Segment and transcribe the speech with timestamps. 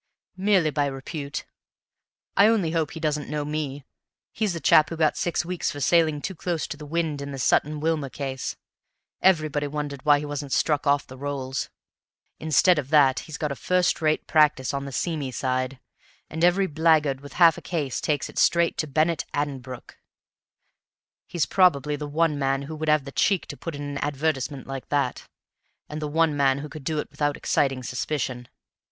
[0.37, 1.45] "Merely by repute.
[2.35, 3.85] I only hope he doesn't know me.
[4.31, 7.31] He's the chap who got six weeks for sailing too close to the wind in
[7.31, 8.55] the Sutton Wilmer case;
[9.21, 11.69] everybody wondered why he wasn't struck off the rolls.
[12.39, 15.79] Instead of that he's got a first rate practice on the seamy side,
[16.31, 19.97] and every blackguard with half a case takes it straight to Bennett Addenbrooke.
[21.27, 24.65] He's probably the one man who would have the cheek to put in an advertisement
[24.65, 25.27] like that,
[25.87, 28.47] and the one man who could do it without exciting suspicion.